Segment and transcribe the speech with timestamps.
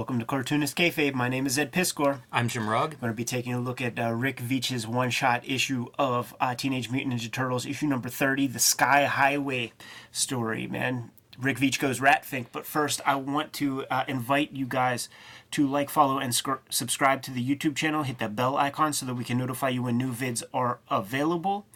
[0.00, 1.12] Welcome to Cartoonist Kayfabe.
[1.12, 2.20] My name is Ed Piskor.
[2.32, 2.94] I'm Jim Rugg.
[2.94, 6.54] I'm going to be taking a look at uh, Rick Veitch's one-shot issue of uh,
[6.54, 9.74] Teenage Mutant Ninja Turtles, issue number 30, the Sky Highway
[10.10, 11.10] story, man.
[11.38, 15.10] Rick Veitch goes Ratfink, but first I want to uh, invite you guys
[15.52, 18.02] to like, follow, and sc- subscribe to the YouTube channel.
[18.02, 21.66] Hit that bell icon so that we can notify you when new vids are available.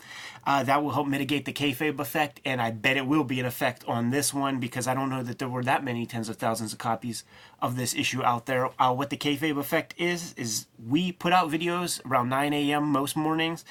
[0.47, 3.47] Uh, that will help mitigate the kayfabe effect, and I bet it will be an
[3.47, 6.37] effect on this one because I don't know that there were that many tens of
[6.37, 7.25] thousands of copies
[7.63, 8.69] of this issue out there.
[8.79, 12.85] Uh, what the kayfabe effect is is we put out videos around 9 a.m.
[12.85, 13.65] most mornings,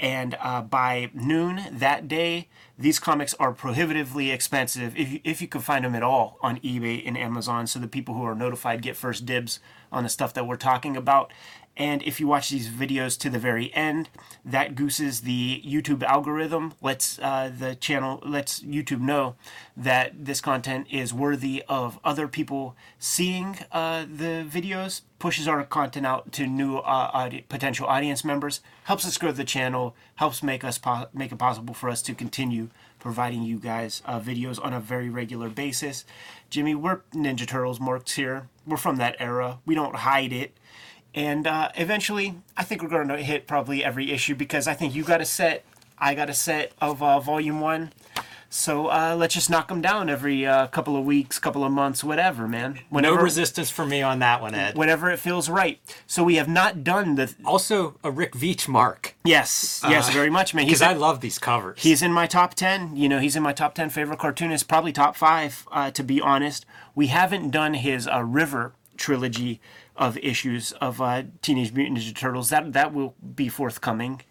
[0.00, 5.48] and uh, by noon that day, these comics are prohibitively expensive if you, if you
[5.48, 7.66] can find them at all on eBay and Amazon.
[7.66, 9.60] So the people who are notified get first dibs
[9.92, 11.32] on the stuff that we're talking about.
[11.80, 14.10] And if you watch these videos to the very end,
[14.44, 19.34] that gooses the YouTube algorithm, lets uh, the channel, lets YouTube know
[19.78, 26.04] that this content is worthy of other people seeing uh, the videos, pushes our content
[26.04, 30.62] out to new uh, audi- potential audience members, helps us grow the channel, helps make
[30.62, 34.74] us po- make it possible for us to continue providing you guys uh, videos on
[34.74, 36.04] a very regular basis.
[36.50, 38.50] Jimmy, we're Ninja Turtles marks here.
[38.66, 39.60] We're from that era.
[39.64, 40.54] We don't hide it
[41.14, 44.94] and uh, eventually i think we're going to hit probably every issue because i think
[44.94, 45.64] you got a set
[45.98, 47.92] i got a set of uh, volume one.
[48.52, 52.02] So uh, let's just knock them down every uh, couple of weeks couple of months
[52.02, 52.80] whatever man.
[52.90, 54.76] No resistance for me on that one ed.
[54.76, 55.78] Whenever it feels right.
[56.08, 59.14] So we have not done the also a rick veitch mark.
[59.24, 60.64] Yes yes very much man.
[60.64, 61.80] Because i love these covers.
[61.80, 64.92] He's in my top 10 you know he's in my top 10 favorite cartoonists probably
[64.92, 66.66] top five uh, to be honest.
[66.96, 69.60] We haven't done his uh, river trilogy
[69.96, 72.50] of issues of uh, Teenage Mutant Ninja Turtles.
[72.50, 74.22] That that will be forthcoming.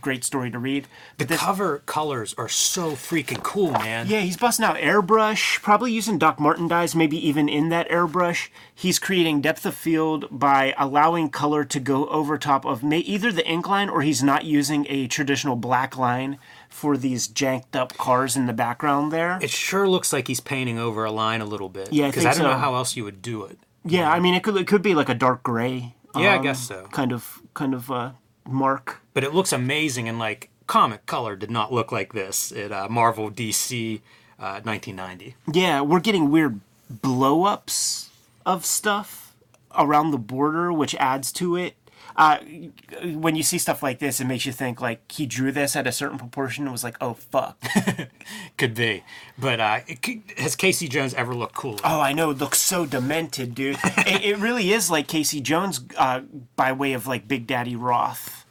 [0.00, 0.86] Great story to read.
[1.16, 4.06] The this, cover colors are so freaking cool, man.
[4.06, 8.48] Yeah, he's busting out airbrush, probably using Doc Martin dyes, maybe even in that airbrush.
[8.72, 13.32] He's creating depth of field by allowing color to go over top of may- either
[13.32, 16.38] the ink line or he's not using a traditional black line
[16.68, 19.40] for these janked up cars in the background there.
[19.42, 21.92] It sure looks like he's painting over a line a little bit.
[21.92, 22.50] Yeah, because I, I, don't so.
[22.50, 23.58] know how else you would do it.
[23.84, 25.94] Yeah, I mean it could it could be like a dark gray.
[26.16, 26.88] Yeah, um, I guess so.
[26.92, 28.12] Kind of kind of uh,
[28.46, 29.00] mark.
[29.14, 32.88] But it looks amazing and like comic color did not look like this at uh,
[32.88, 34.00] Marvel DC
[34.38, 35.34] uh, 1990.
[35.52, 38.10] Yeah, we're getting weird blow ups
[38.46, 39.34] of stuff
[39.76, 41.74] around the border, which adds to it.
[42.18, 42.38] Uh,
[43.14, 45.86] when you see stuff like this, it makes you think like he drew this at
[45.86, 47.62] a certain proportion and was like, "Oh fuck."
[48.58, 49.04] Could be,
[49.38, 51.78] but uh, could, has Casey Jones ever looked cool?
[51.84, 52.30] Oh, I know.
[52.30, 53.78] It looks so demented, dude.
[53.84, 56.22] it, it, really is like Casey Jones uh,
[56.56, 58.44] by way of like Big Daddy Roth.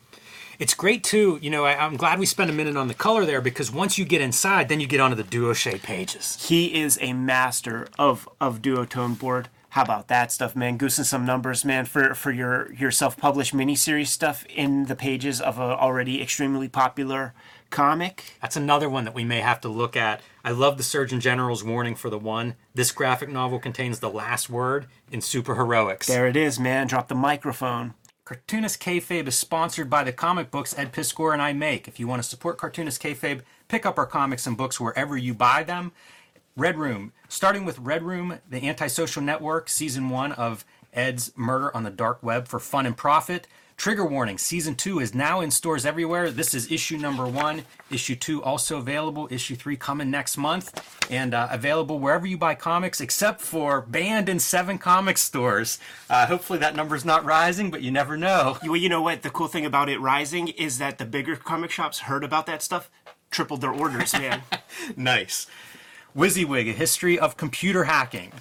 [0.60, 1.38] It's great too.
[1.42, 3.98] You know, I, am glad we spent a minute on the color there because once
[3.98, 6.38] you get inside, then you get onto the duo-shade pages.
[6.48, 9.50] He is a master of of duotone board.
[9.78, 10.78] How about that stuff, man?
[10.78, 15.60] Goosing some numbers, man, for for your your self-published miniseries stuff in the pages of
[15.60, 17.36] a already extremely popular
[17.70, 18.24] comic.
[18.42, 20.22] That's another one that we may have to look at.
[20.44, 22.56] I love the Surgeon General's warning for the one.
[22.74, 26.08] This graphic novel contains the last word in superheroics.
[26.08, 26.88] There it is, man.
[26.88, 27.94] Drop the microphone.
[28.26, 31.88] Cartoonist Kayfabe is sponsored by the comic books Ed Piskor and I make.
[31.88, 35.36] If you want to support Cartoonist Kayfabe, pick up our comics and books wherever you
[35.36, 35.92] buy them.
[36.58, 41.84] Red Room, starting with Red Room, the antisocial network, season one of Ed's Murder on
[41.84, 43.46] the Dark Web for Fun and Profit.
[43.78, 46.32] Trigger warning, season two is now in stores everywhere.
[46.32, 47.64] This is issue number one.
[47.92, 49.28] Issue two also available.
[49.30, 50.74] Issue three coming next month
[51.12, 55.78] and uh, available wherever you buy comics, except for banned in seven comic stores.
[56.10, 58.58] Uh, hopefully that number's not rising, but you never know.
[58.64, 59.22] Well, you know what?
[59.22, 62.64] The cool thing about it rising is that the bigger comic shops heard about that
[62.64, 62.90] stuff,
[63.30, 64.42] tripled their orders, man.
[64.98, 65.46] nice.
[66.18, 68.32] Wizzywig, a history of computer hacking.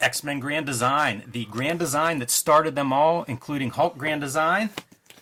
[0.00, 4.70] X Men Grand Design, the Grand Design that started them all, including Hulk Grand Design.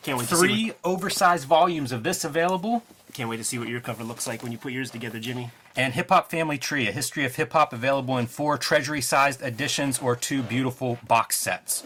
[0.04, 0.28] Can't wait.
[0.28, 2.84] Three what, oversized volumes of this available.
[3.12, 5.50] Can't wait to see what your cover looks like when you put yours together, Jimmy.
[5.74, 9.42] And Hip Hop Family Tree, a history of hip hop available in four treasury sized
[9.42, 11.84] editions or two beautiful box sets.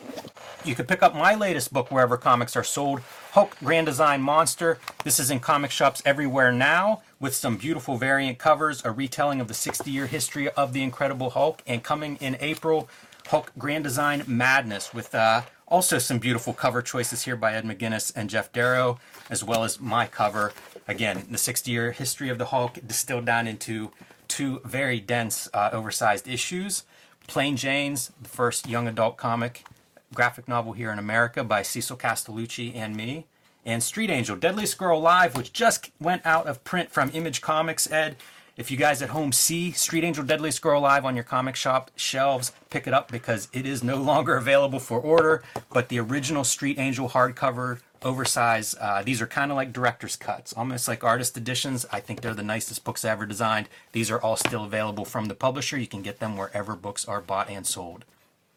[0.66, 4.78] You can pick up my latest book wherever comics are sold Hulk Grand Design Monster.
[5.06, 9.46] This is in comic shops everywhere now with some beautiful variant covers, a retelling of
[9.46, 12.88] the 60 year history of the Incredible Hulk, and coming in April,
[13.28, 18.12] Hulk Grand Design Madness with uh, also some beautiful cover choices here by Ed McGuinness
[18.16, 18.98] and Geof Darrow,
[19.30, 20.52] as well as my cover.
[20.88, 23.92] Again, the 60 year history of the Hulk distilled down into
[24.26, 26.82] two very dense, uh, oversized issues.
[27.28, 29.66] Plain Jane's, the first young adult comic
[30.12, 33.26] graphic novel here in America by Cecil Castellucci and me.
[33.66, 37.90] And Street Angel, Deadliest Girl Alive, which just went out of print from Image Comics,
[37.90, 38.16] Ed.
[38.56, 41.90] If you guys at home see Street Angel Deadliest Girl Alive on your comic shop
[41.96, 45.42] shelves, pick it up because it is no longer available for order.
[45.72, 50.52] But the original Street Angel hardcover, oversized, uh, these are kind of like director's cuts,
[50.52, 51.84] almost like artist editions.
[51.90, 53.68] I think they're the nicest books ever designed.
[53.90, 55.76] These are all still available from the publisher.
[55.76, 58.04] You can get them wherever books are bought and sold.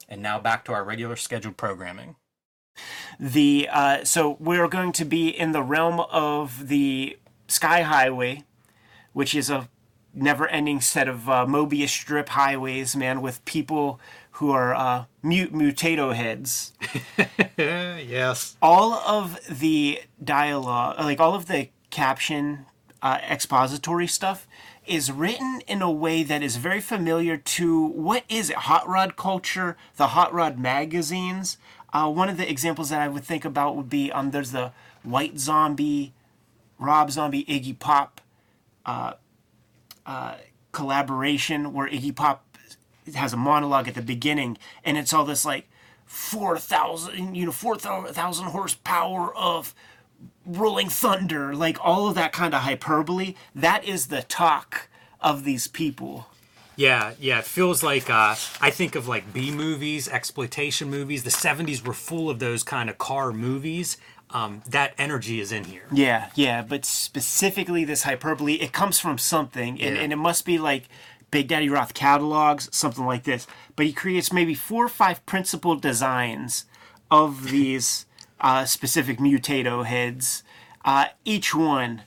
[0.08, 2.16] And now back to our regular scheduled programming.
[3.20, 7.18] The uh, so we're going to be in the realm of the
[7.48, 8.44] Sky Highway,
[9.14, 9.70] which is a
[10.14, 14.00] never-ending set of uh, Mobius strip highways, man, with people
[14.40, 16.74] who are uh, mute mutato heads.
[17.58, 18.56] yes.
[18.62, 22.66] All of the dialogue, like all of the caption
[23.02, 24.48] uh, expository stuff,
[24.86, 29.16] is written in a way that is very familiar to what is it, hot rod
[29.16, 31.58] culture, the hot rod magazines.
[31.92, 34.72] Uh, one of the examples that I would think about would be um, there's the
[35.04, 36.14] White Zombie,
[36.78, 38.22] Rob Zombie, Iggy Pop
[38.86, 39.14] uh,
[40.06, 40.36] uh,
[40.72, 42.46] collaboration where Iggy Pop
[43.16, 45.68] has a monologue at the beginning, and it's all this like
[46.06, 49.74] four thousand, you know, four thousand horsepower of
[50.46, 53.36] rolling thunder, like all of that kind of hyperbole.
[53.56, 54.90] That is the talk
[55.22, 56.28] of these people.
[56.80, 57.40] Yeah, yeah.
[57.40, 61.24] It feels like uh, I think of like B movies, exploitation movies.
[61.24, 63.98] The '70s were full of those kind of car movies.
[64.30, 65.84] Um, that energy is in here.
[65.92, 70.02] Yeah, yeah, but specifically this hyperbole, it comes from something, and, Yeah.
[70.04, 70.84] and it must be like
[71.32, 73.46] Big Daddy Roth catalogs, something like this.
[73.76, 76.64] But he creates maybe four or five principal designs
[77.12, 78.06] of these
[78.40, 80.44] uh, specific mutato heads,
[80.86, 82.04] uh, each one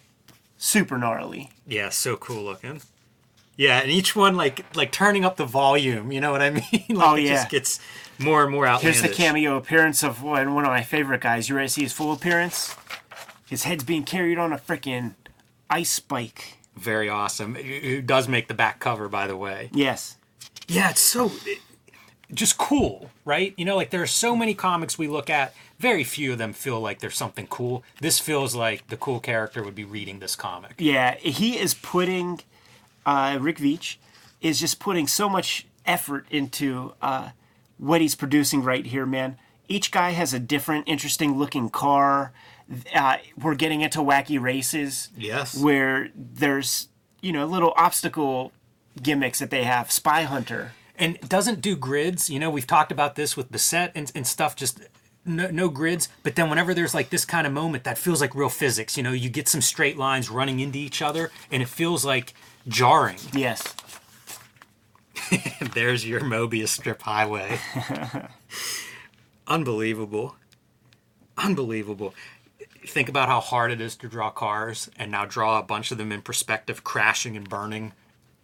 [0.56, 1.50] super gnarly.
[1.66, 2.80] Yeah, so cool looking.
[3.56, 6.10] Yeah, and each one like like turning up the volume.
[6.12, 6.84] You know what I mean?
[6.88, 7.34] like Oh, it yeah.
[7.34, 7.80] just gets
[8.18, 9.00] more and more outlandish.
[9.00, 11.48] Here's the cameo appearance of one, one of my favorite guys.
[11.48, 12.74] You ready to see his full appearance?
[13.48, 15.14] His head's being carried on a freaking
[15.68, 16.58] ice bike.
[16.76, 17.54] Very awesome.
[17.54, 19.68] Who does make the back cover, by the way.
[19.74, 20.16] Yes.
[20.68, 21.58] Yeah, it's so it-
[22.32, 23.52] just cool, right?
[23.58, 25.52] You know, like there are so many comics we look at.
[25.78, 27.84] Very few of them feel like there's something cool.
[28.00, 30.72] This feels like the cool character would be reading this comic.
[30.78, 32.40] Yeah, he is putting
[33.06, 33.96] uh, Rick Veitch
[34.40, 37.30] is just putting so much effort into uh,
[37.78, 39.36] what he's producing right here, man.
[39.68, 42.32] Each guy has a different, interesting looking car.
[42.94, 45.10] Uh, we're getting into wacky races.
[45.16, 45.56] Yes.
[45.56, 46.88] Where there's,
[47.20, 48.52] you know, little obstacle
[49.02, 49.90] gimmicks that they have.
[49.90, 50.72] Spy Hunter.
[50.96, 52.28] and it doesn't do grids.
[52.28, 54.80] You know, we've talked about this with the set and, and stuff, just
[55.24, 56.08] no, no grids.
[56.22, 58.96] But then whenever there's like this kind of moment, that feels like real physics.
[58.96, 62.34] You know, you get some straight lines running into each other, and it feels like
[62.68, 63.16] jarring.
[63.32, 63.74] Yes.
[65.74, 67.58] There's your Mobius strip highway.
[69.46, 70.36] Unbelievable.
[71.38, 72.14] Unbelievable.
[72.86, 75.98] Think about how hard it is to draw cars and now draw a bunch of
[75.98, 77.92] them in perspective, crashing and burning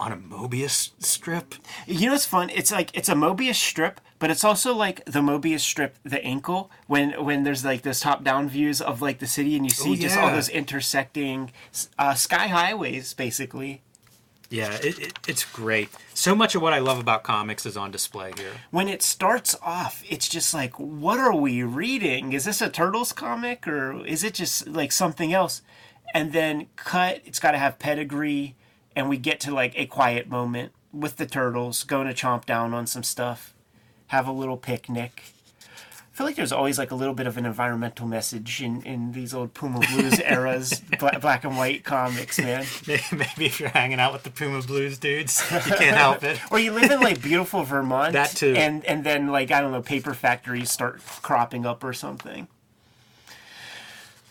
[0.01, 1.57] on a Mobius strip.
[1.87, 2.49] You know what's fun?
[2.51, 6.69] It's like it's a Mobius strip, but it's also like the Mobius strip, the Incal,
[6.87, 9.93] when when there's like those top down views of like the city and you see
[9.93, 11.51] Oh, just all those intersecting
[11.99, 13.83] uh, sky highways, basically.
[14.51, 15.91] Yeah, it, it, it's great.
[16.15, 18.53] So much of what I love about comics is on display here.
[18.71, 22.33] When it starts off, it's just like, what are we reading?
[22.33, 25.61] Is this a Turtles comic or is it just like something else?
[26.15, 28.57] And then cut, it's got to have pedigree,
[28.97, 32.73] and we get to like a quiet moment with the Turtles going to chomp down
[32.73, 33.55] on some stuff,
[34.07, 35.23] have a little picnic.
[36.19, 39.13] I feel like there's always like a little bit of an environmental message in, in
[39.13, 42.67] these old Puma Blues eras, black, black and white comics, man.
[42.89, 46.41] Maybe if you're hanging out with the Puma Blues dudes, you can't help it.
[46.51, 48.15] Or you live in like beautiful Vermont.
[48.15, 48.53] That too.
[48.57, 52.49] And and then like I don't know, paper factories start cropping up or something.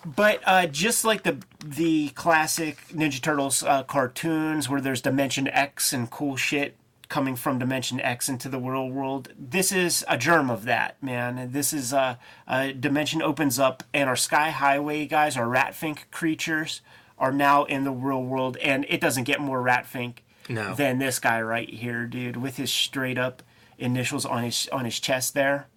[0.06, 5.94] But uh, just like the the classic Ninja Turtles uh, cartoons, where there's Dimension X
[5.94, 6.76] and cool shit
[7.10, 11.52] coming from Dimension X into the real world, this is a germ of that, man.
[11.52, 16.82] This is a, uh, Dimension opens up, and our Sky Highway guys, our Ratfink creatures,
[17.18, 20.18] are now in the real world, and it doesn't get more Ratfink
[20.50, 20.76] No.
[20.76, 23.42] than this guy right here, dude, with his straight up
[23.80, 25.68] initials on his on his chest there.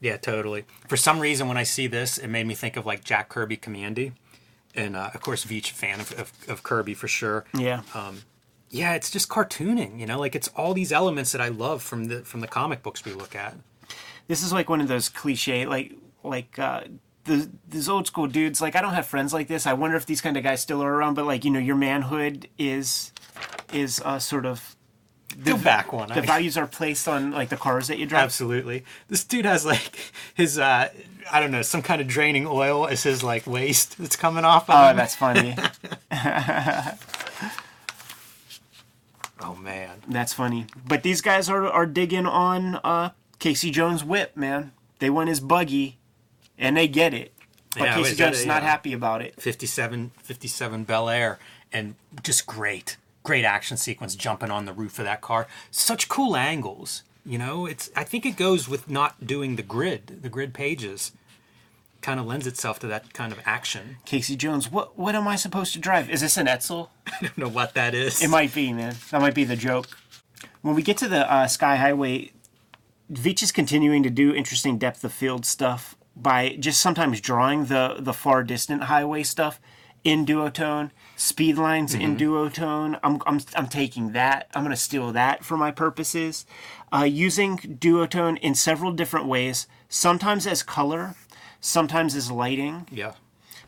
[0.00, 0.64] Yeah, totally.
[0.88, 3.56] For some reason, when I see this, it made me think of like Jack Kirby
[3.56, 4.12] Kamandi.
[4.74, 7.44] And uh, of course, Veitch, fan of, of, of Kirby for sure.
[7.56, 7.80] Yeah.
[8.70, 12.06] Yeah, it's just cartooning, you know, like it's all these elements that I love from
[12.06, 13.54] the from the comic books we look at.
[14.28, 15.92] this is like one of those cliche like
[16.24, 16.80] like uh
[17.24, 19.66] the these old school dudes like I don't have friends like this.
[19.66, 21.76] I wonder if these kind of guys still are around, but like, you know, your
[21.76, 23.12] manhood is
[23.72, 24.74] is uh sort of
[25.44, 26.08] Go back one.
[26.08, 28.24] the I- values are placed on like the cars that you drive.
[28.24, 28.84] Absolutely.
[29.08, 29.96] This dude has like
[30.34, 30.88] his uh
[31.30, 34.68] I don't know, some kind of draining oil as his like waste that's coming off
[34.70, 34.96] of Oh, him.
[34.96, 35.56] that's funny.
[39.40, 40.02] Oh man.
[40.08, 40.66] That's funny.
[40.86, 44.72] But these guys are are digging on uh, Casey Jones' whip, man.
[44.98, 45.98] They want his buggy,
[46.58, 47.32] and they get it.
[47.74, 48.70] But Yeah, Casey Jones is not yeah.
[48.70, 49.40] happy about it.
[49.40, 51.38] 57, 57 Bel Air,
[51.70, 55.46] and just great, great action sequence jumping on the roof of that car.
[55.70, 57.66] Such cool angles, you know.
[57.66, 61.12] It's I think it goes with not doing the grid, the grid pages.
[62.06, 63.96] Kind of lends itself to that kind of action.
[64.04, 66.08] Casey Jones, what what am I supposed to drive?
[66.08, 66.90] Is this an Edsel?
[67.08, 68.22] I don't know what that is.
[68.22, 68.94] It might be, man.
[69.10, 69.88] That might be the joke.
[70.62, 72.30] When we get to the uh, Sky Highway,
[73.12, 77.96] Veitch is continuing to do interesting depth of field stuff by just sometimes drawing the
[77.98, 79.58] the far distant highway stuff
[80.04, 83.00] in duotone, speed lines in duotone.
[83.02, 84.46] I'm, I'm I'm taking that.
[84.54, 86.46] I'm gonna steal that for my purposes.
[86.92, 91.16] Uh, using duotone in several different ways, sometimes as color,
[91.60, 93.12] sometimes as lighting yeah.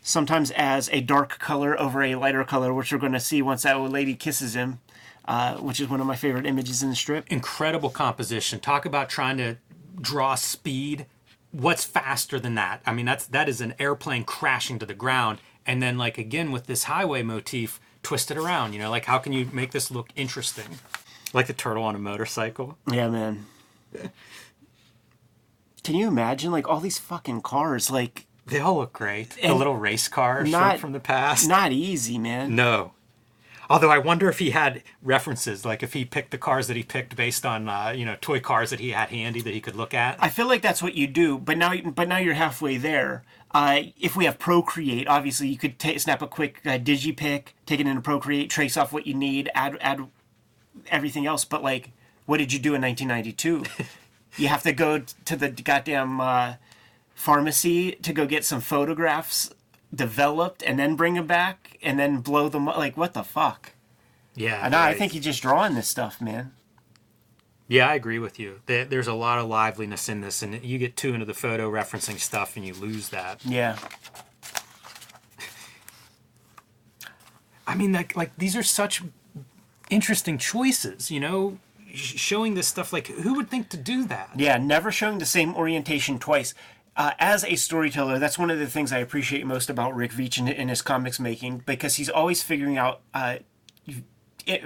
[0.02, 3.62] sometimes as a dark color over a lighter color, which we're going to see once
[3.62, 4.80] that old lady kisses him,
[5.26, 7.26] uh, which is one of my favorite images in the strip.
[7.30, 8.60] incredible composition.
[8.60, 9.56] Talk about trying to
[10.00, 11.06] draw speed.
[11.50, 12.82] What's faster than that?
[12.86, 16.52] I mean, that's that is an airplane crashing to the ground, and then like again
[16.52, 18.74] with this highway motif, twisted around.
[18.74, 20.78] You know, like how can you make this look interesting?
[21.32, 22.78] Like the turtle on a motorcycle.
[22.90, 23.46] Yeah, man.
[25.88, 27.90] Can you imagine, like, all these fucking cars?
[27.90, 29.30] Like, They all look great.
[29.40, 31.48] the little race car not- from, from the past.
[31.48, 32.54] not easy, man.
[32.54, 32.92] no.
[33.70, 36.82] Although I wonder if he had references, like if he picked the cars that he
[36.82, 39.76] picked based on, uh, you know, toy cars that he had handy that he could
[39.76, 40.22] look at.
[40.22, 43.24] I feel like that's what you do, but now, but now you're halfway there.
[43.52, 47.80] Uh, if we have Procreate, obviously you could ta snap a quick uh, digipic, take
[47.80, 50.00] it into Procreate, trace off what you need, add add
[50.90, 51.46] everything else.
[51.46, 51.92] But like,
[52.26, 53.64] what did you do in 1992?
[54.38, 56.54] you have to go to the goddamn uh,
[57.14, 59.50] pharmacy to go get some photographs
[59.94, 62.76] developed, and then bring them back, and then blow them up.
[62.76, 63.72] Like, what the fuck?
[64.34, 64.68] Yeah.
[64.68, 66.52] No, I think you're just drawing this stuff, man.
[67.66, 68.60] Yeah, I agree with you.
[68.66, 72.18] There's a lot of liveliness in this, and you get too into the photo referencing
[72.18, 73.44] stuff, and you lose that.
[73.44, 73.76] Yeah.
[77.66, 79.02] I mean, like, like these are such
[79.90, 81.10] interesting choices.
[81.10, 81.58] You know,
[81.94, 82.92] showing this stuff.
[82.92, 84.30] Like, who would think to do that?
[84.36, 86.54] Yeah, never showing the same orientation twice.
[86.96, 90.38] Uh, as a storyteller, that's one of the things I appreciate most about Rick Veitch
[90.38, 93.36] in, in his comics making because he's always figuring out uh,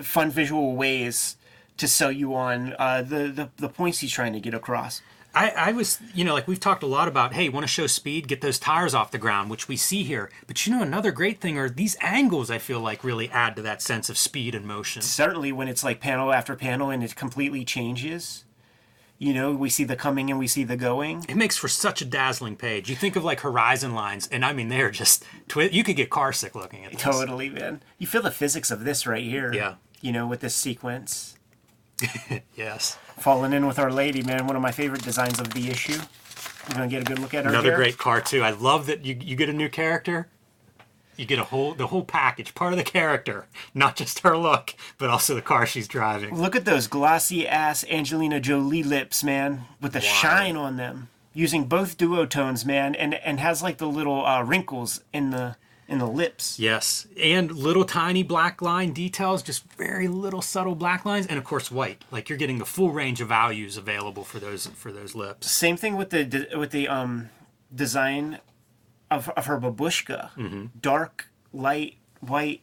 [0.01, 1.37] fun visual ways
[1.77, 5.03] to sell you on uh, the, the the points he's trying to get across.
[5.35, 7.87] I, I was, you know, like we've talked a lot about, hey, want to show
[7.87, 10.31] speed, get those tires off the ground, which we see here.
[10.47, 12.51] But you know, another great thing are these angles.
[12.51, 15.01] I feel like really add to that sense of speed and motion.
[15.03, 18.45] Certainly, when it's like panel after panel and it completely changes.
[19.19, 21.25] You know, we see the coming and we see the going.
[21.29, 22.91] It makes for such a dazzling page.
[22.91, 26.11] You think of like horizon lines, and I mean, they're just twi- You could get
[26.11, 27.01] car sick looking at this.
[27.01, 27.85] Totally, man.
[27.99, 29.53] You feel the physics of this right here.
[29.53, 29.77] Yeah.
[30.01, 31.37] You know, with this sequence.
[32.57, 32.99] Yes.
[33.19, 34.47] Falling in with Our Lady, man.
[34.47, 35.99] One of my favorite designs of the issue.
[36.69, 37.51] We're gonna get a good look at her.
[37.51, 37.77] Another here.
[37.77, 38.43] great car too.
[38.43, 40.29] I love that you you get a new character.
[41.17, 44.75] You get a whole the whole package, part of the character, not just her look,
[44.99, 46.37] but also the car she's driving.
[46.37, 51.09] Look at those glossy ass Angelina Jolie lips, man, with the shine on them.
[51.35, 55.57] Using both duotones, man, and and has like the little uh, wrinkles in the
[55.89, 56.59] in the lips.
[56.59, 61.45] Yes, and little tiny black line details, just very little subtle black lines, and of
[61.45, 62.05] course white.
[62.11, 65.51] Like you're getting the full range of values available for those for those lips.
[65.51, 67.31] Same thing with the with the um
[67.75, 68.39] design
[69.11, 70.71] of of her babushka.
[70.81, 72.63] Dark, light, white,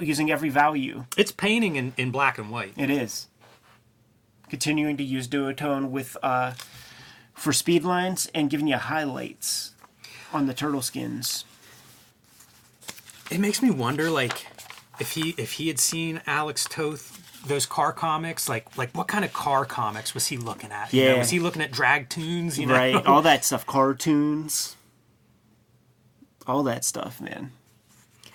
[0.00, 1.04] using every value.
[1.16, 2.72] It's painting in, in black and white.
[2.76, 3.28] It is.
[4.48, 6.54] Continuing to use duotone with uh,
[7.34, 9.72] for speed lines and giving you highlights
[10.32, 11.44] on the turtle skins.
[13.30, 14.46] It makes me wonder, like,
[15.00, 19.24] if he if he had seen Alex Toth those car comics, like like what kind
[19.24, 20.92] of car comics was he looking at?
[20.92, 21.18] You know, Yeah.
[21.18, 22.58] was he looking at drag tunes?
[22.58, 22.74] You know?
[22.74, 24.76] Right, all that stuff, cartoons,
[26.46, 27.52] all that stuff, man.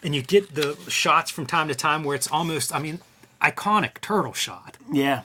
[0.04, 3.00] and you get the shots from time to time where it's almost, I mean,
[3.42, 4.78] iconic turtle shot.
[4.92, 5.22] Yeah.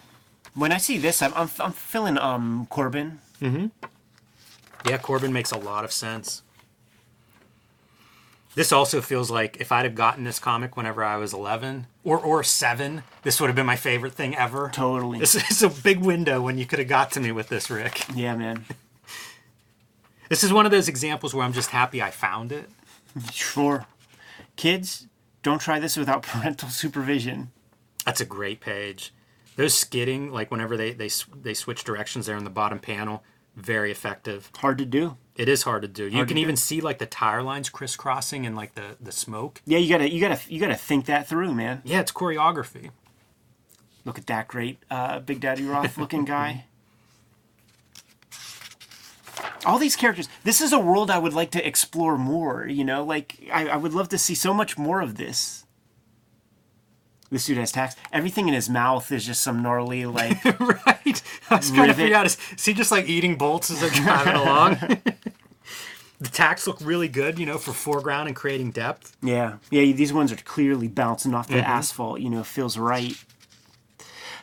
[0.55, 3.21] When I see this, I'm I'm, I'm feeling um Corben.
[3.41, 3.67] Hmm.
[4.89, 6.43] Yeah, Corben makes a lot of sense.
[8.57, 12.19] This also feels like if I'd have gotten this comic whenever I was 11 or
[12.19, 14.71] or 7, this would have been my favorite thing ever.
[14.73, 15.19] Totally.
[15.19, 18.07] This is a big window when you could have got to me with this, Rick.
[18.15, 18.65] Yeah, man.
[20.31, 22.71] This is one of those examples where I'm just happy I found it.
[23.31, 23.85] Sure.
[24.57, 25.07] Kids,
[25.43, 27.51] don't try this without parental supervision.
[28.07, 29.13] That's a great page.
[29.57, 31.11] Those skidding, like whenever they they
[31.43, 33.23] they switch directions there in the bottom panel,
[33.57, 34.51] very effective.
[34.59, 35.17] Hard to do.
[35.35, 36.05] It is hard to do.
[36.05, 36.43] You Hard can do.
[36.43, 39.61] even see like the tire lines crisscrossing and like the the smoke.
[39.67, 41.83] Yeah, you gotta you gotta you gotta think that through, man.
[41.85, 42.91] Yeah, it's choreography.
[44.05, 46.65] Look at that great uh, Big Daddy Roth looking guy.
[49.67, 50.29] All these characters.
[50.45, 52.67] This is a world I would like to explore more.
[52.67, 55.66] You know, like I, I would love to see so much more of this.
[57.31, 57.97] This dude has tax.
[58.13, 60.45] Everything in his mouth is just some gnarly like.
[60.61, 61.23] right.
[61.51, 63.91] I was trying to figure out is, is he just like eating bolts as they're
[63.91, 64.77] driving along?
[66.21, 69.17] the tacks look really good, you know, for foreground and creating depth.
[69.23, 69.93] Yeah, yeah.
[69.93, 71.71] These ones are clearly bouncing off the mm-hmm.
[71.71, 72.21] asphalt.
[72.21, 73.17] You know, feels right.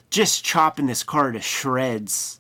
[0.10, 2.40] Just chopping this car to shreds.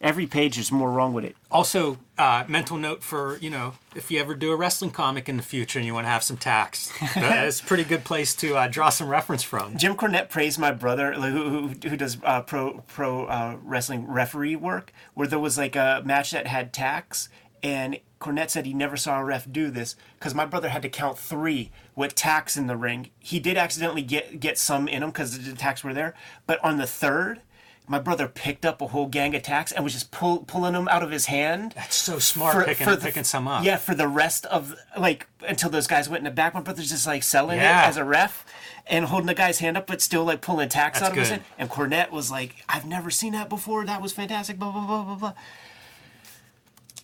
[0.00, 1.36] Every page is more wrong with it.
[1.50, 5.36] Also, uh, mental note for you know if you ever do a wrestling comic in
[5.36, 8.56] the future and you want to have some tax, that's a pretty good place to
[8.56, 9.76] uh, draw some reference from.
[9.76, 14.56] Jim Cornette praised my brother, who, who, who does uh, pro pro uh, wrestling referee
[14.56, 17.28] work, where there was like a match that had tax,
[17.62, 20.88] and Cornette said he never saw a ref do this because my brother had to
[20.88, 23.10] count three with tacks in the ring.
[23.18, 26.14] He did accidentally get get some in him because the tacks were there,
[26.46, 27.40] but on the third.
[27.88, 30.86] My brother picked up a whole gang of tacks and was just pull, pulling them
[30.88, 31.72] out of his hand.
[31.74, 33.64] That's so smart picking, the- picking some up.
[33.64, 36.54] Yeah, for the rest of like until those guys went in the back.
[36.54, 37.84] My brother's just like selling Yeah.
[37.84, 38.46] it as a ref
[38.86, 41.30] and holding the guy's hand up, but still like pulling tacks That's out of his
[41.30, 41.42] hand.
[41.58, 43.84] And Cornette was like, "I've never seen that before.
[43.84, 45.32] That was fantastic." Blah blah blah blah blah.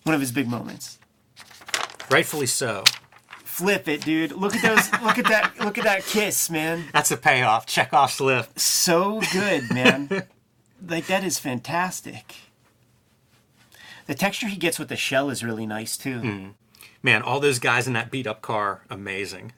[0.03, 0.97] One of his big moments.
[2.09, 2.83] Rightfully so.
[3.43, 4.31] Flip it, dude.
[4.31, 4.91] Look at those.
[5.03, 5.59] look at that.
[5.59, 6.85] Look at that kiss, man.
[6.93, 7.65] That's a payoff.
[7.65, 8.57] Check off slip.
[8.57, 10.23] So good, man.
[10.87, 12.35] like that is fantastic.
[14.07, 16.19] The texture he gets with the shell is really nice too.
[16.19, 16.47] Hmm.
[17.03, 19.53] Man, all those guys in that beat up car, amazing.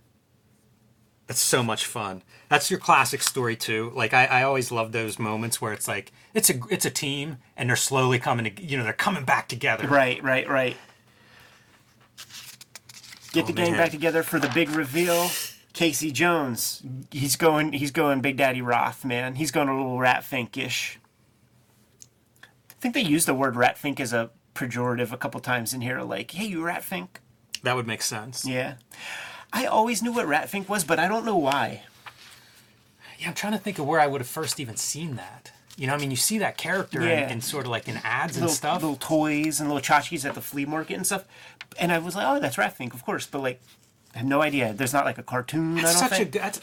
[1.28, 2.24] That's so much fun.
[2.50, 3.92] That's your classic story too.
[3.96, 7.38] Like I, I always love those moments where it's like it's a it's a team
[7.56, 9.88] and they're slowly coming to you know they're coming back together.
[9.88, 10.76] Right, right, right.
[13.32, 13.80] Get oh, the gang Oh, man.
[13.80, 15.30] back together for the big reveal.
[15.74, 17.72] Casey Jones, he's going.
[17.72, 19.36] He's going Big Daddy Roth, man.
[19.36, 20.98] He's going a little rat finkish.
[22.82, 26.02] I think they used the word ratfink as a pejorative a couple times in here,
[26.02, 27.10] like, "Hey, you ratfink.
[27.62, 28.44] That would make sense.
[28.44, 28.74] Yeah,
[29.54, 31.84] I always knew what ratfink was, but I don't know why.
[33.20, 35.52] Yeah, I'm trying to think of where I would have first even seen that.
[35.78, 37.26] You know, I mean, you see that character Yeah.
[37.28, 38.82] in, in sort of like in ads and stuff.
[38.82, 41.26] little toys and little tchotchkes at the flea market and stuff,
[41.80, 43.62] and I was like, "Oh, that's Ratfink, of course," but like,
[44.16, 44.74] I have no idea.
[44.74, 45.78] There's not like a cartoon.
[45.78, 46.36] I That's such think.
[46.36, 46.60] a that's,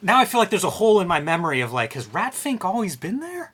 [0.00, 2.94] now I feel like there's a hole in my memory of like has Ratfink always
[2.94, 3.52] been there?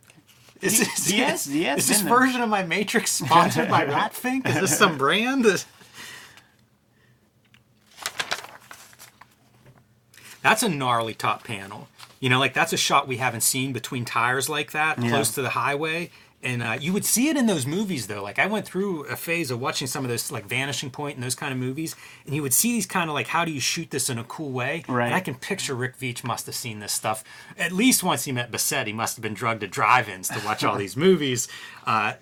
[0.64, 4.46] Is this, he has is this version of my Matrix sponsored by Ratfink?
[4.46, 5.44] Is this some brand?
[10.42, 11.88] That's a gnarly top panel.
[12.20, 15.10] You know, like that's a shot we haven't seen between tires like that, Yeah.
[15.10, 16.10] close to the highway.
[16.44, 18.22] And uh, you would see it in those movies, though.
[18.22, 21.24] Like I went through a phase of watching some of those, like Vanishing Point and
[21.24, 23.60] those kind of movies, and you would see these kind of like, how do you
[23.60, 24.84] shoot this in a cool way?
[24.86, 25.06] Right.
[25.06, 27.24] And I can picture Rick Veitch must have seen this stuff
[27.56, 28.86] at least once he met Bassett.
[28.86, 31.48] He must have been drugged to drive-ins to watch all these movies.
[31.86, 32.12] Uh,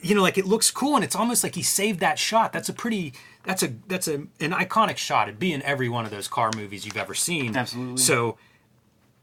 [0.00, 2.52] you know, like it looks cool, and it's almost like he saved that shot.
[2.52, 5.28] That's a pretty, that's a that's a an iconic shot.
[5.28, 7.56] It'd be in every one of those car movies you've ever seen.
[7.56, 7.96] Absolutely.
[7.98, 8.38] So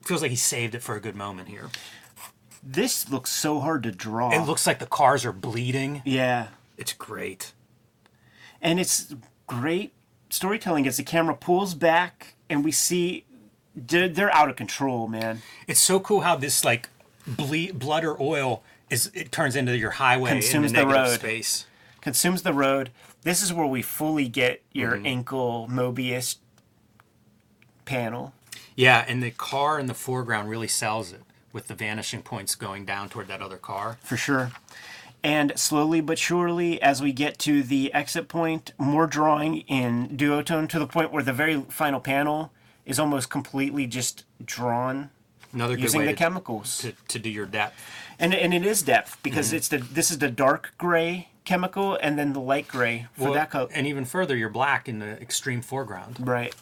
[0.04, 1.70] feels like he saved it for a good moment here.
[2.66, 4.32] This looks so hard to draw.
[4.32, 6.02] It looks like the cars are bleeding.
[6.06, 6.48] yeah,
[6.78, 7.54] It's great.
[8.62, 9.14] and it's
[9.48, 9.92] great
[10.30, 13.26] storytelling as the camera pulls back and we see
[13.76, 15.42] they're, they're out of control, man.
[15.68, 16.90] It's so cool how this like
[17.28, 21.20] ble- blood or oil is it turns into your highway Consumes the the road.
[21.20, 21.66] space.
[22.02, 22.92] Consumes the road.
[23.24, 25.06] This is where we fully get your Mm-hmm.
[25.24, 26.38] Incal Moebius
[27.86, 28.34] panel.
[28.76, 31.22] Yeah, and the car in the foreground really sells it
[31.54, 33.98] with the vanishing points going down toward that other car.
[34.04, 34.52] for sure.
[35.24, 40.68] And slowly but surely, as we get to the exit point, more drawing in duotone
[40.70, 42.52] to the point where the very final panel
[42.86, 45.12] is almost completely just drawn
[45.54, 46.80] Another good using the to, chemicals.
[46.80, 47.80] to, to do your depth.
[48.20, 49.56] And and it is depth because Mm-hmm.
[49.58, 53.34] it's the this is the dark gray chemical and then the light gray for Well,
[53.34, 53.70] that color.
[53.74, 56.18] and even further, you're black in the extreme foreground.
[56.28, 56.54] Right.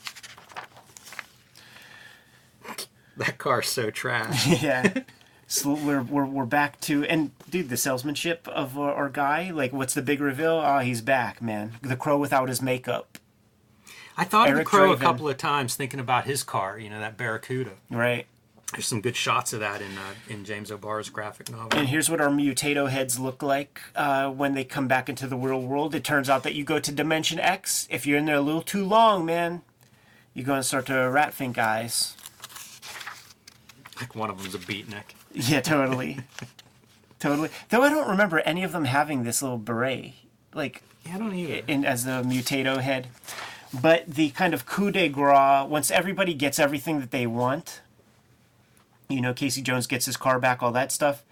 [3.26, 4.48] That car's so trash.
[4.64, 5.02] Yeah.
[5.48, 9.74] so we're, we're we're back to and dude the salesmanship of our, our guy like
[9.74, 10.62] what's the big reveal?
[10.64, 11.74] Oh, he's back, man.
[11.82, 13.18] The crow without his makeup.
[14.18, 16.90] I thought of the Eric crow a couple of times thinking about his car, you
[16.90, 17.72] know, that Barracuda.
[17.90, 18.28] Right.
[18.74, 21.78] There's some good shots of that in uh, in James O'Barr's graphic novel.
[21.78, 25.36] And here's what our mutato heads look like uh, when they come back into the
[25.36, 25.94] real world.
[25.94, 27.88] It turns out that you go to Dimension X.
[27.92, 29.62] If you're in there a little too long, man,
[30.34, 32.16] you're going to start to rat think eyes.
[34.02, 35.04] Like one of them's a beatnik.
[35.34, 36.20] Yeah, totally.
[37.20, 37.50] totally.
[37.70, 40.14] Though I don't remember any of them having this little beret,
[40.54, 41.62] like, Yeah, I don't either.
[41.68, 43.08] in as the mutato head.
[43.74, 47.82] But the kind of coup de grace, once everybody gets everything that they want,
[49.08, 51.24] You know, Casey Jones gets his car back, all that stuff.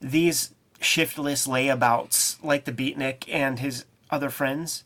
[0.00, 4.84] These shiftless layabouts, like the Beatnik and his other friends,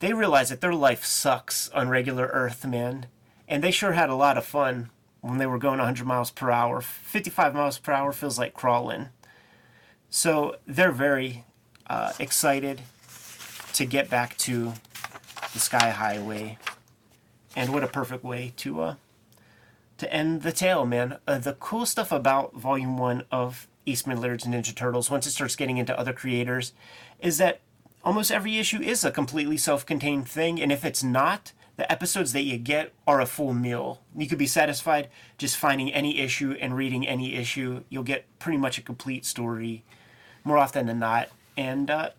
[0.00, 3.06] they realize that their life sucks on regular Earth, man.
[3.48, 6.50] And they sure had a lot of fun when they were going 100 miles per
[6.50, 6.80] hour.
[6.80, 9.08] 55 miles per hour feels like crawling.
[10.08, 11.44] So they're very
[11.86, 12.82] uh, excited
[13.74, 14.72] to get back to
[15.52, 16.58] the Sky Highway.
[17.54, 18.94] And what a perfect way to uh,
[19.98, 21.18] to end the tale, man.
[21.26, 25.32] Uh, the cool stuff about Volume 1 of Eastman Laird's and Ninja Turtles, once it
[25.32, 26.72] starts getting into other creators,
[27.20, 27.60] is that
[28.02, 30.60] almost every issue is a completely self contained thing.
[30.60, 34.00] And if it's not, the episodes that you get are a full meal.
[34.16, 37.84] You could be satisfied just finding any issue and reading any issue.
[37.88, 39.84] You'll get pretty much a complete story
[40.44, 41.28] more often than not.
[41.56, 42.10] And uh,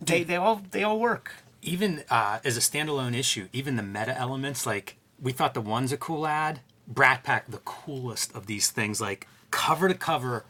[0.00, 1.32] they, they all they all work.
[1.62, 5.92] Even uh, as a standalone issue, even the meta elements, like we thought the one's
[5.92, 6.60] a cool ad.
[6.88, 10.44] Brat Pack, the coolest of these things, like cover to cover,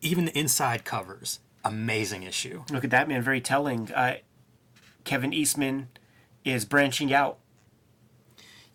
[0.00, 2.64] even the inside covers, amazing issue.
[2.70, 3.92] Look at that man, very telling.
[3.92, 4.16] Uh,
[5.04, 5.88] Kevin Eastman
[6.44, 7.38] is branching out.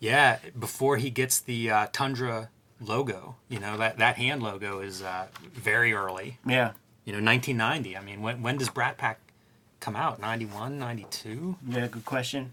[0.04, 5.00] Yeah, before he gets the uh, Tundra logo, you know that that hand logo is
[5.00, 6.38] uh, very early.
[6.46, 6.72] Yeah,
[7.06, 7.96] You know, 1990.
[7.96, 9.18] I mean, when when does Brat Pack
[9.80, 10.20] come out?
[10.20, 11.56] 91, 92?
[11.66, 12.52] yeah, good question.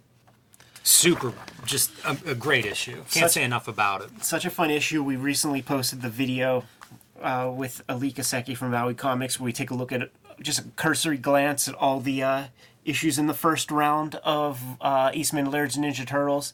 [0.84, 1.34] Super,
[1.66, 2.96] just a, a great issue.
[2.96, 4.24] Can't Such- say enough about it.
[4.24, 5.04] Such a fun issue.
[5.04, 6.64] We recently posted the video
[7.22, 10.10] uh, with Alika Seki from Maui Comics, where we take a look at
[10.42, 12.44] just a cursory glance at all the uh,
[12.86, 16.54] issues in the first round of uh, Eastman Laird's Ninja Turtles.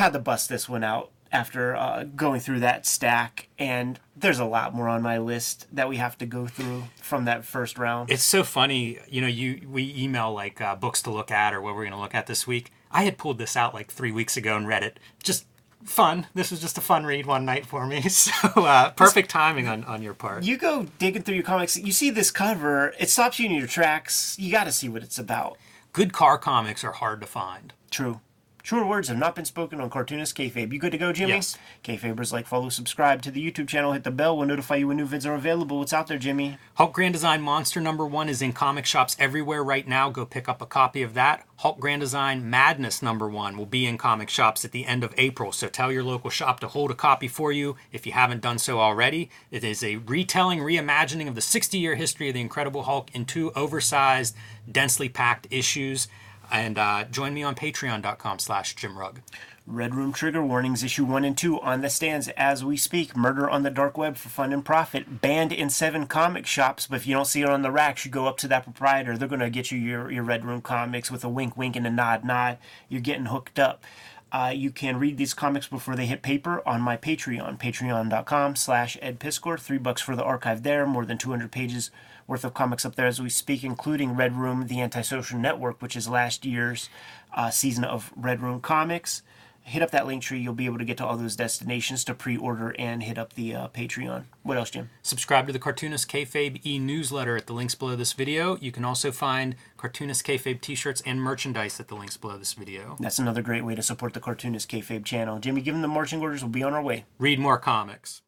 [0.00, 4.46] Had to bust this one out after uh, going through that stack, and there's a
[4.46, 8.10] lot more on my list that we have to go through from that first round.
[8.10, 9.26] It's so funny, you know.
[9.26, 12.14] You we email like uh, books to look at or what we're going to look
[12.14, 12.72] at this week.
[12.90, 14.98] I had pulled this out like three weeks ago and read it.
[15.22, 15.44] Just
[15.84, 16.28] fun.
[16.32, 18.02] This was just a fun read one night for me.
[18.08, 20.44] So uh, perfect timing on on your part.
[20.44, 23.66] you go digging through your comics, you see this cover, it stops you in your
[23.66, 24.34] tracks.
[24.38, 25.58] You got to see what it's about.
[25.92, 27.74] Good car comics are hard to find.
[27.90, 28.20] True.
[28.62, 30.72] Truer words have not been spoken on Cartoonist Kayfabe.
[30.72, 31.32] You good to go, Jimmy?
[31.32, 31.56] Yes.
[31.82, 34.36] Kayfabers like, follow, subscribe to the YouTube channel, hit the bell.
[34.36, 35.78] We'll notify you when new vids are available.
[35.78, 36.58] What's out there, Jimmy?
[36.74, 40.10] Hulk Grand Design Monster number one is in comic shops everywhere right now.
[40.10, 41.46] Go pick up a copy of that.
[41.56, 45.14] Hulk Grand Design Madness number one will be in comic shops at the end of
[45.18, 45.52] April.
[45.52, 48.58] So tell your local shop to hold a copy for you if you haven't done
[48.58, 49.30] so already.
[49.50, 53.26] It is a retelling, reimagining of the 60 year history of the Incredible Hulk in
[53.26, 54.34] two oversized,
[54.70, 56.08] densely packed issues.
[56.50, 59.20] And uh, join me on patreon.com slash Jim Rugg.
[59.66, 63.16] Red Room Trigger Warnings, issue 1 and 2 on the stands as we speak.
[63.16, 65.20] Murder on the Dark Web for Fun and Profit.
[65.20, 68.10] Banned in seven comic shops, but if you don't see it on the racks, you
[68.10, 69.16] go up to that proprietor.
[69.16, 71.86] They're going to get you your, your Red Room comics with a wink, wink, and
[71.86, 72.58] a nod, nod.
[72.88, 73.84] You're getting hooked up.
[74.32, 78.96] Uh, you can read these comics before they hit paper on my Patreon, patreon.com slash
[79.02, 79.58] edpiskor.
[79.58, 81.90] Three bucks for the archive there, more than 200 pages
[82.28, 85.96] worth of comics up there as we speak, including Red Room, The Antisocial Network, which
[85.96, 86.88] is last year's
[87.34, 89.22] uh, season of Red Room comics.
[89.62, 90.40] Hit up that link tree.
[90.40, 93.54] You'll be able to get to all those destinations to pre-order and hit up the
[93.54, 94.24] uh, Patreon.
[94.42, 94.90] What else, Jim?
[95.02, 98.56] Subscribe to the Cartoonist Kayfabe e-newsletter at the links below this video.
[98.56, 102.96] You can also find Cartoonist Kayfabe t-shirts and merchandise at the links below this video.
[102.98, 105.38] That's another great way to support the Cartoonist Kayfabe channel.
[105.38, 106.42] Jimmy, give them the marching orders.
[106.42, 107.04] We'll be on our way.
[107.18, 108.22] Read more comics.